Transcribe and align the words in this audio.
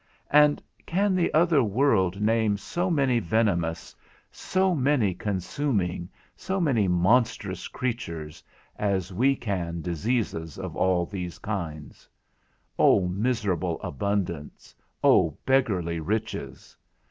And 0.31 0.63
can 0.87 1.13
the 1.13 1.31
other 1.31 1.61
world 1.63 2.19
name 2.21 2.57
so 2.57 2.89
many 2.89 3.19
venomous, 3.19 3.95
so 4.31 4.73
many 4.73 5.13
consuming, 5.13 6.09
so 6.35 6.59
many 6.59 6.87
monstrous 6.87 7.67
creatures, 7.67 8.43
as 8.77 9.13
we 9.13 9.35
can 9.35 9.81
diseases 9.83 10.57
of 10.57 10.75
all 10.75 11.05
these 11.05 11.37
kinds? 11.37 12.09
O 12.79 13.07
miserable 13.07 13.79
abundance, 13.83 14.73
O 15.03 15.37
beggarly 15.45 15.99
riches! 15.99 16.75